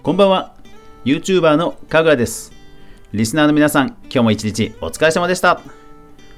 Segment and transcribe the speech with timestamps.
[0.00, 0.54] こんばんは。
[1.04, 2.52] YouTuber のかぐわです。
[3.12, 5.60] リスナーの皆さん今日も一日お疲れ様でした。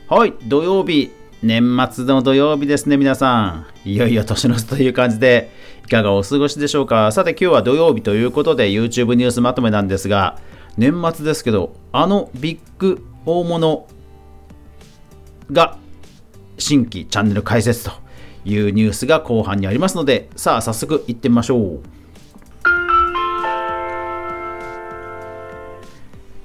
[0.08, 1.10] はい土曜日。
[1.42, 3.88] 年末の土曜日ですね皆さん。
[3.88, 5.50] いよいよ年の瀬という感じで
[5.84, 7.12] いかがお過ごしでしょうか。
[7.12, 10.38] さて今日は土曜日ということで YouTube ニュースまとめなんですが
[10.78, 13.86] 年末ですけどあのビッグ大物
[15.52, 15.76] が
[16.56, 17.92] 新規チャンネル開設と
[18.46, 21.99] いうニュースが後半にありますのでさあ早速いってみましょう。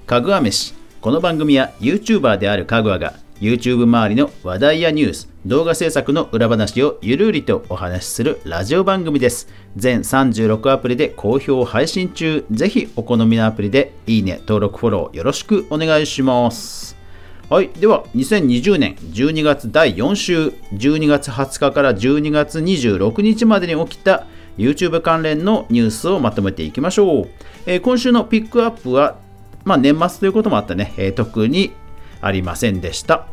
[0.05, 16.95] かぐわ飯この番組は YouTuber であるかぐわが YouTube 周りの話題やニュース動画制作の裏話をゆるりとお話しするラジオ番組です全36アプリで好評配信中ぜひお好みのアプリでいいね登録フォローよろしくお願いします
[17.47, 17.69] はい。
[17.69, 24.25] では、2020年12月第4週、12月20日から12月26日までに起きた
[24.57, 27.29] YouTube 関連のニュースをまとめていきましょう。
[27.67, 29.19] えー、今週のピックアップは、
[29.65, 31.73] まあ、年末ということもあってね、えー、特に
[32.21, 33.27] ありませんでした。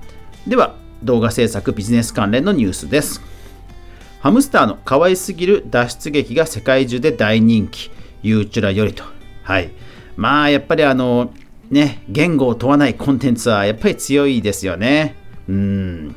[0.47, 3.22] では、動画制作ビジネス関連のニュースです。
[4.20, 7.91] ハムスターの可愛すぎる脱出劇が世界中で大人気、
[8.22, 9.05] ユーチュラよりと。
[9.42, 9.70] はい。
[10.16, 11.33] まあ、やっぱりあの、
[11.70, 15.16] ね、言語を問わないコンテンツはやっぱり強いですよね。
[15.48, 16.14] うん。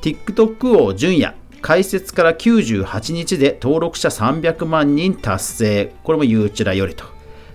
[0.00, 5.94] TikTok 王純也、開設から98日で登録者300万人達成。
[6.02, 7.04] これもゆうちらよりと。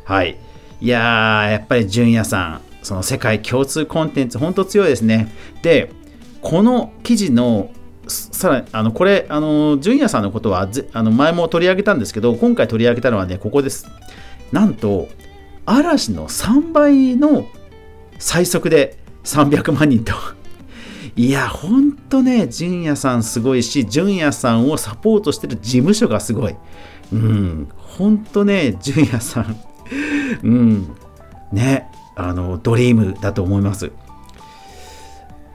[0.04, 0.38] はい。
[0.82, 5.32] いやー、やっぱり純也さん、その世界共通コンテンツ、本当強いですね。
[5.62, 5.92] で、
[6.42, 7.72] この記事の
[8.10, 13.88] さらに、あの、これ、あの、純也さんのことはあの前も取り上げたんですけど、今回取り上げたのはね、ここです。
[14.52, 15.08] なんと、
[15.66, 17.46] 嵐の3倍の
[18.18, 20.14] 最速で300万人と。
[21.16, 26.56] いや、ほんとね、純也さんすごいし、純也さんをサポートしてる事務所がすごい。
[27.12, 29.58] うん、ほんとね、純也さん、
[30.44, 30.96] うん、
[31.52, 33.92] ね、あの、ドリームだと思います。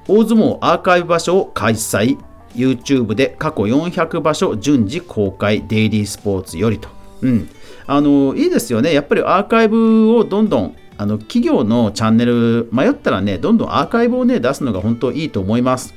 [0.07, 2.19] 大相撲アーカイブ場所を開催。
[2.55, 5.67] YouTube で過去400場所順次公開。
[5.67, 6.89] デイリースポーツよりと。
[7.23, 7.49] うん。
[7.87, 15.95] あのいいですよねやっぱりアーカイブをどんどんあの企業のチャンネル迷ったらねどんどんアーカイブをね出すのが本当いいと思います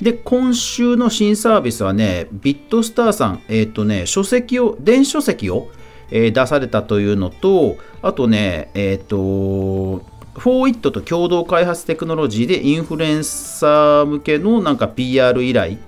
[0.00, 5.70] で今週の新サービスはねビットスターさんえっ、ー、とね書籍を電子書籍を、
[6.12, 10.04] えー、出されたというのとあとねえっ、ー、と
[10.38, 15.78] フォーイットと共同開発テクノロジーでインフルエンサー向けのなんか PR 依頼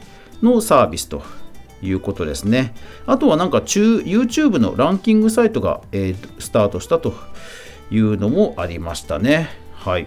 [0.43, 1.23] のサービスと
[1.83, 2.75] いうことですね。
[3.07, 7.15] あとはなんか中 YouTube のランキングサイトが、えー、スタートしたと
[7.91, 9.49] いうのもありましたね。
[9.73, 10.07] はい。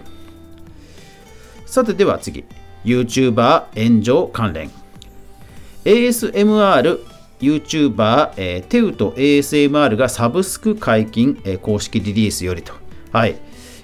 [1.66, 2.44] さてでは次。
[2.84, 4.70] YouTuber 炎上関連。
[5.84, 6.98] ASMR
[7.40, 12.72] YouTuber、えー、テウと ASMR がサブスク解禁、えー、公式リリースよりと。
[13.12, 13.36] はい。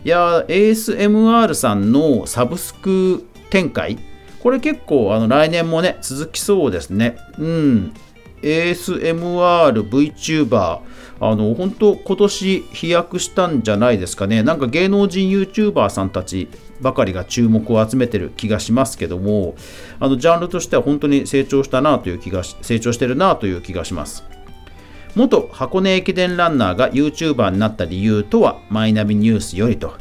[0.04, 3.98] いや、ASMR さんのサブスク展開
[4.44, 7.16] これ結構あの来年もね、続きそうですね。
[7.38, 7.94] うん。
[8.44, 10.80] ASMR、VTuber、
[11.20, 14.42] あの、本当今年飛躍したんじゃないですかね。
[14.42, 16.48] なんか芸能人 YouTuber さんたち
[16.80, 19.54] ばかりが注目を集めてる気がしますけども、
[19.98, 24.24] あの、ジャンルとしては本当に成長したなという気が、成長してるなという気がします。
[25.14, 29.94] 元箱根駅伝ランナーが YouTuber になった理由とは、マイナビニュースよりと。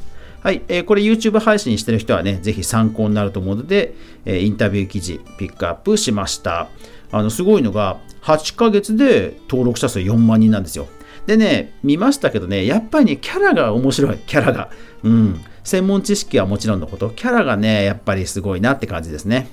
[0.44, 3.94] はい、えー、これ YouTube 配信してる人はね、ぜひ参考になると思うので、
[4.25, 6.68] えー、インタビュー記事ピックアップしました。
[7.13, 10.88] あの、すごいのが、8ヶ月で登録者数4万人なんですよ。
[11.28, 14.72] でね、見ましたけどね、やっぱりね、キャラが面白い、キャラが。
[15.03, 15.41] うん。
[15.63, 19.47] 専門知識はもちろんのこと、キャラがね、やっぱりすごいなって感じですね。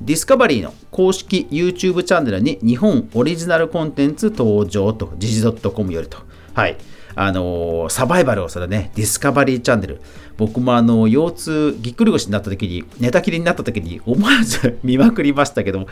[0.00, 6.18] ディスカバリーの公式 YouTube チャンネルに日本オリジナルコンテンツ登場と、時事 .com よりと。
[6.54, 6.76] はい。
[7.14, 10.00] あのサバイバルをするね、ディスカバリーチャンネル。
[10.36, 15.86] 僕もあの、腰痛、ぎっくり腰になった時に、寝たきりになった時に、思わず見まくりましたけども、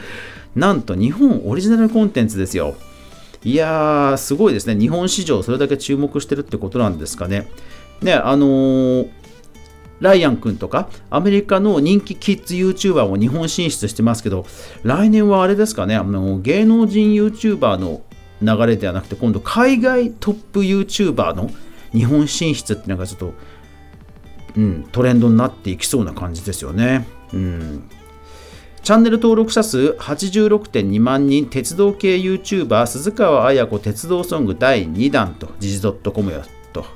[0.56, 2.74] なんと日本オリジナルコンテンツですよ。
[3.44, 4.78] いやー、すごいですね。
[4.78, 7.48] 日本市場、それだけ注目してるってことなんですかね。
[8.00, 9.08] ね、あのー、
[10.00, 14.46] ライアン君とか、アメリカの人気キッズ YouTuber も日本進出してますけど、
[14.82, 18.00] 来年はあれですかね、あの芸能人 YouTuber の
[18.42, 21.50] 流れではなくて今度海外トップ YouTuber の
[21.92, 23.34] 日本進出っていうのがちょっと、
[24.56, 27.06] うん、トレンドになっていきそうな感じですよね。
[27.32, 27.90] うん
[28.82, 36.42] チャンネル登録者数86.2万人、鉄道系 YouTuber、鈴川綾子鉄道ソング第2弾と、時事 .com よ
[36.72, 36.86] と。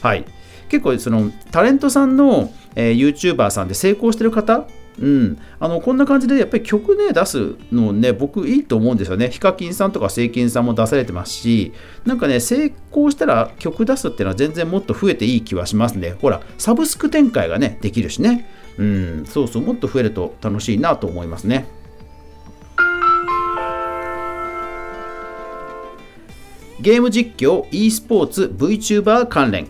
[0.00, 0.24] はい。
[0.70, 4.66] 結構、その、タレントさんの、えー、YouTuber さんで成功してる方
[5.00, 9.28] うん、あのこんな感じでやっぱり曲ね出すのね僕いいと思うんですよね。
[9.28, 11.72] ヒカキンさんとかセイキンさんも出されてますし
[12.04, 16.16] なんかね成功したら曲出すっていうのは全然もっと増えていい気はしますね。
[16.20, 18.48] ほらサブスク展開がねできるしね。
[18.78, 19.26] うん。
[19.26, 21.66] そうそうもっと増えると楽しいなと思いますね。
[26.80, 29.66] ゲーム実況 e スポーツ VTuber 関連。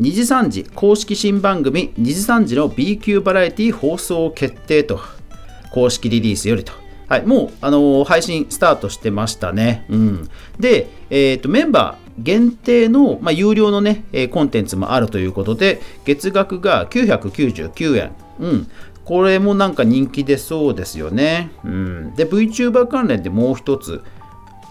[0.00, 4.98] 2時3時公式新番組2時3時の B 級バラエティ放送決定と
[5.72, 6.72] 公式リリースよりと。
[7.06, 9.84] はい、もう、あのー、配信スタートしてましたね。
[9.88, 18.12] うん、で、えーと、メンバー限定の、まあ、有料のね、え、コンテンツもあるということで、月額が999円。
[18.38, 18.70] うん、
[19.04, 21.50] これもなんか人気出そうですよね。
[21.64, 24.02] うん、で、VTuber 関連でもう一つ、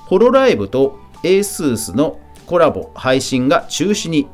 [0.07, 4.27] ホロライブと ASUS のコラボ配信が中止に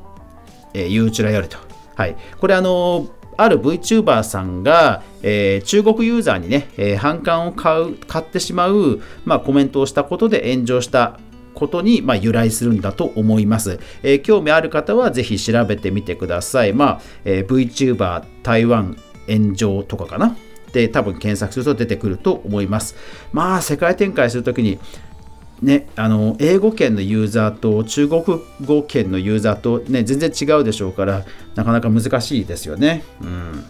[0.76, 1.58] えー、ユーチュラよりと。
[1.96, 2.16] はい。
[2.40, 3.08] これあの
[3.38, 11.20] ある VTuber さんが、えー、中国ユーザーにね、えー、反感を買う買ってしまう、まあ、コメントをしたことで炎上した
[11.54, 16.74] ことに、まあ、由来するんだと思います、えー、興味ある方はぜひ調べてみてください。
[16.74, 20.38] まあえー、VTuber 台湾炎上とかかな
[20.72, 22.96] で多分検索すると出てくると思います。
[23.32, 24.78] まあ世界展開するときに
[25.66, 28.24] ね、あの英語圏のユーザーと中国
[28.64, 31.26] 語圏のユーザーと、ね、全然違うでしょうから
[31.56, 33.04] なかなか難しいですよね。
[33.20, 33.66] うん、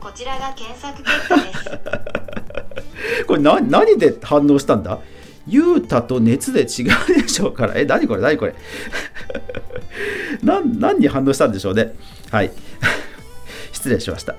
[0.00, 3.24] こちらが検索結果です。
[3.28, 4.98] これ何何で反応したんだ？
[5.46, 7.74] ユータと熱で違うでしょうから。
[7.76, 8.22] え、何これ？
[8.22, 8.54] 何これ？
[10.42, 11.94] 何何に反応したんでしょうね。
[12.30, 12.50] はい。
[13.72, 14.34] 失礼しました。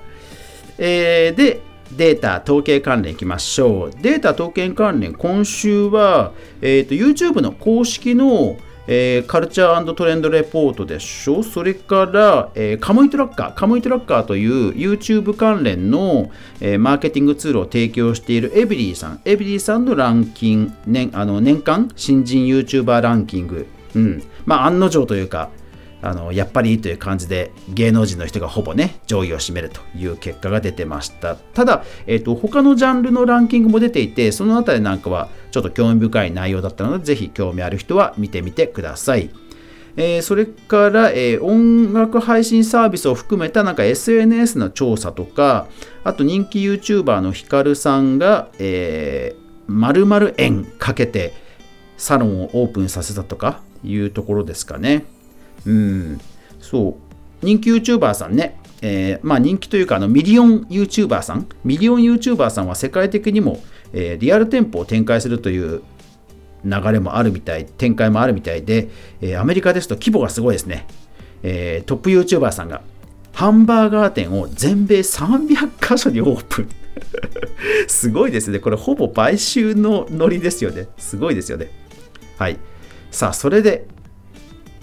[0.77, 1.62] えー、で、
[1.98, 3.92] データ統計関連いきましょう。
[4.01, 6.31] データ統計関連、今週は、
[6.62, 8.57] えーと、YouTube の公式の、
[8.88, 11.44] えー、カルチャートレンドレポートでしょ。
[11.44, 25.50] それから、えー、カムイトラッカー、カムイトラッカーという YouTube 関連の、えー、マーケティングツールを提供しているエビリーさん、エビリーさんのランキング、年あの年間新人 YouTuber ランキング、うん、まあ案の定というか、
[26.04, 39.30] あのやっぱりという感じで芸能人の人がほぼね上位を占めるという結果が出てましたただ、えーと、他のジャンルのランキングも出ていてそのあたりなんかはちょっと興味深い内容だったのでぜひ興味ある人は見てみてください
[39.96, 45.68] えー、それから、えー、音楽配信サービスを含めたなんか SNS の調査とか、
[46.04, 51.34] あと人気 YouTuber のヒカルさんが、えー、〇〇円かけて
[51.98, 55.06] サロンをオープンさせたとかいうところですかね。
[55.66, 56.22] うん、
[56.60, 56.98] そ
[57.42, 57.46] う。
[57.46, 63.62] 人気 YouTuber さんね、えー、まあ人気というかあのミリオン YouTuber さん、ミリオン YouTuber さんは世界的にも、
[63.94, 65.82] えー、リアル店舗を展開するという
[66.66, 68.90] 流れもあるみたい、展開もあるみたいで、
[69.22, 70.88] えー、アメリカですと規模がすごいですね。
[71.44, 72.82] えー、トップ YouTuber さんが
[73.34, 76.70] ハンバーガー店を全米300カ所にオープン。
[77.88, 78.60] すごいですね。
[78.60, 80.88] これほぼ買収のノリですよね。
[80.98, 81.72] すごいですよね。
[82.38, 82.58] はい。
[83.12, 83.88] さあ、それで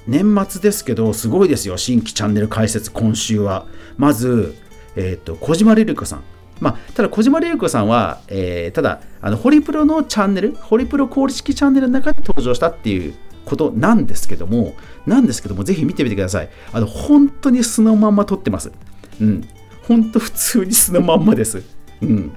[0.07, 3.67] 年末ですけど、すごいですよ、新規チャンネル開設、今週は。
[3.97, 4.55] まず、
[4.97, 6.23] えっ、ー、と、小島リリコさん。
[6.61, 13.15] まあ、ただ、小島リリコさんは、えー、ただ、あの、ホリプロのチャンネル、ホリプロ公式チャンネルの中で登場したっていう
[13.45, 14.75] ことなんですけども、
[15.07, 16.51] なんですけども、ぜひ見てみてください。
[16.73, 18.73] あの、本当に素のまんま撮ってます。
[19.21, 19.49] うん。
[19.83, 21.63] 本当普通に素のまんまです。
[22.03, 22.33] うん。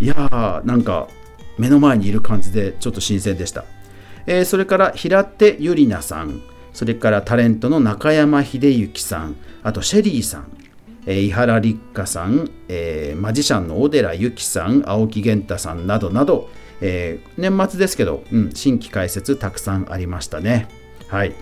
[0.00, 1.08] いやー、なんか、
[1.58, 3.64] 目の前にいる感じで、ちょっと新鮮でした。
[4.26, 6.40] えー、それから、平手ゆりなさん。
[6.78, 10.46] それからタレントの中山秀幸さん、あとシェリーさん、
[11.06, 16.48] えー、伊原立花さん、えー、マジシャンの小寺由紀さん、青木源太さんなどなど、
[16.80, 20.68] えー、年末ですけど、うん、新規開設たくさんありましたね。
[21.08, 21.34] はい。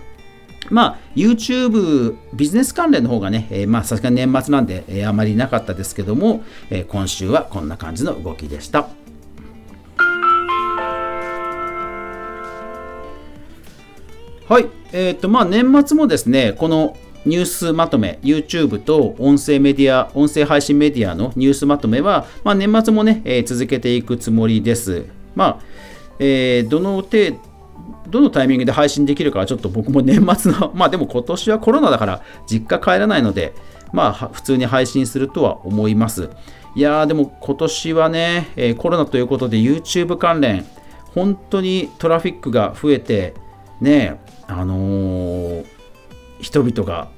[0.70, 8.88] まあ、YouTube ビジネス関連の方がね、えー、まあ、さすがに年末なんで、えー、あまりなかったですけども、え、今週はこんな感じの動きでした。
[14.48, 14.66] はい。
[14.92, 25.06] えっ、ー、と、まあ、年末もですね、このニュースまとめ、YouTube と音声メディア、音声配信メディアのニュースまとめは、まあ、年末もね、えー、続けていくつもりです。
[25.34, 25.60] まあ、
[26.20, 27.36] えー、どの程
[28.08, 33.52] どのタイミングで配信できるかはちょっと僕も年末の、 まあでも今年はコロナだから実家帰らないので、
[33.92, 36.30] まあ普通に配信するとは思います。
[36.74, 40.64] いやーでも今年はね、えー、コロナということで YouTube 関連、
[41.14, 43.34] 本当にトラフィックが増えて、
[43.80, 45.64] ね、あのー、
[46.40, 47.08] 人々が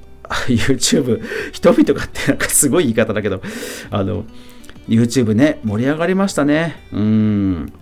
[0.47, 3.41] YouTube 人々がってなんかすごい言い方だけど
[3.89, 4.25] あの
[4.87, 6.75] YouTube ね盛り上がりましたね。
[6.91, 7.73] うん。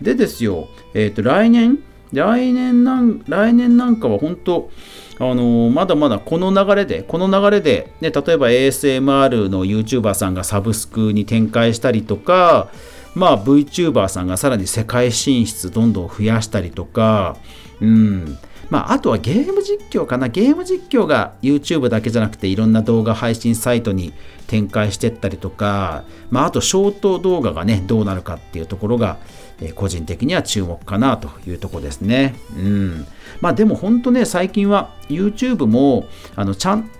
[0.00, 1.78] でですよえっ、ー、と来年？
[2.12, 4.70] 来年なん来年なんかは本当
[5.18, 12.70] あのまだまだこの流れで、この流れで、ね、例えば ASMR の YouTuber さんがサブスクに展開したりとか、
[13.16, 17.36] まあ VTuber さんがさらに世界進出どんどん増やしたりとか、
[17.80, 20.28] うん、まあ、あとはゲーム実況かな。
[20.28, 24.12] ゲーム実況が YouTube だけじゃなくていろんな動画配信サイトに
[24.48, 29.18] 展開してったりとか、まあ、あとショート動画がね、どうなるかっていうところが、
[29.60, 32.34] えー、個人的には注目かなというとこですね。
[32.56, 33.06] うん。
[33.40, 36.90] まあでも本当ね、最近は YouTube も、あの、ちゃん、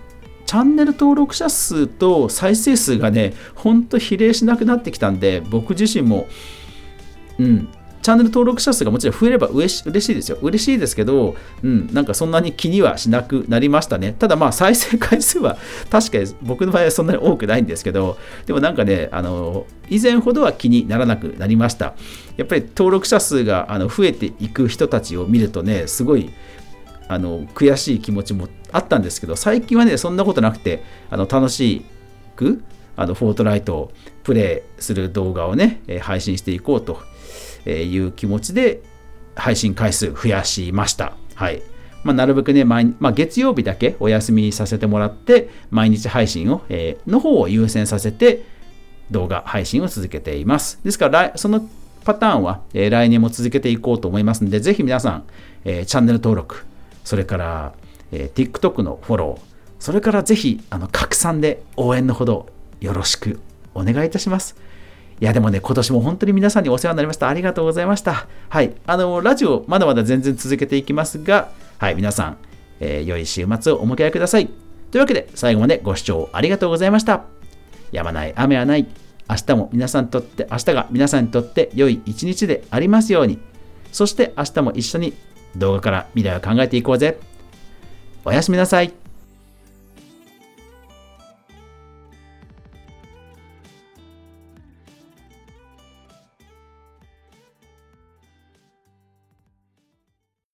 [0.47, 6.27] チャンネル登録者数と再生数がね、ほんと比例しなくなってきたんで、僕自身も、
[7.37, 7.67] うん、
[8.01, 10.37] チャンネル登録者数がもちろん増えれば嬉し嬉しいですよ。
[10.41, 14.15] 嬉しいですけど、うん、なんかそんなに気にはしなくなりましたね。
[14.17, 15.57] ただまあ再生回数は
[15.91, 21.93] 確かに僕の場合はそんなに多くないんですけど、でもなんかね、あの、以前ほどは気にならなくなりました。
[22.37, 26.29] やっぱり登録者数があの増えていく人たちを見るとね、すごい
[27.07, 31.85] あの悔しい気持ちもあったんですけど、最近はね、そんなことなくて、あの楽し
[32.35, 32.63] く、
[32.95, 33.91] あのフォートライトを
[34.23, 37.01] プレイする動画をね、配信していこうと
[37.69, 38.81] いう気持ちで
[39.35, 41.13] 配信回数増やしました。
[41.35, 41.61] はい。
[42.03, 48.43] まあ、なるべくね、毎まあ、月曜日だけお休みさせてもらって、毎日配信を、えー、の方を優先させて、
[49.11, 50.79] 動画配信を続けています。
[50.83, 51.67] ですから、その
[52.03, 55.23] パターンは、えー、来年も続けていこうと思いますので、ぜひ皆さん、
[55.65, 56.65] えー、チャンネル登録、
[57.07, 57.73] それから、
[58.11, 59.41] えー、TikTok のフォロー、
[59.79, 62.47] それからぜひ、あの、拡散で応援のほど
[62.81, 63.39] よろしく
[63.73, 64.57] お願いいたします。
[65.21, 67.29] いや、でもね、今年も本当に皆さんにお世話になりました。
[67.29, 68.27] ありがとうございました。
[68.49, 68.73] はい。
[68.85, 72.37] あの、ラジオ、まだまだ全然続けていきますが、はい、皆さん、
[72.81, 74.49] えー、良い週末をお迎えください。
[74.91, 77.23] というわけで、最後までご視聴ありがとうございました。
[77.93, 78.85] やまない雨はない。
[79.29, 83.39] 明日も皆さんにとって、明日が皆さんにとって良い一日でありますように。
[83.93, 85.13] そして明日も一緒に
[85.55, 87.19] 動画から未来を考えていこうぜ。
[88.25, 88.93] おやすみなさい。